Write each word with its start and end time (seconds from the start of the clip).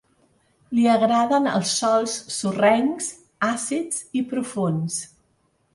Li 0.77 0.87
agraden 0.93 1.45
els 1.51 1.75
sòls 1.81 2.15
sorrencs, 2.39 3.13
àcids 3.53 4.05
i 4.23 4.27
profunds. 4.35 4.99